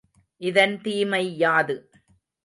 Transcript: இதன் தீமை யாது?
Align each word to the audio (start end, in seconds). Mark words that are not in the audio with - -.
இதன் 0.41 0.73
தீமை 0.81 1.21
யாது? 1.37 1.75